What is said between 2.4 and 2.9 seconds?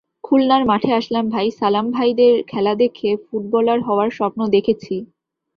খেলা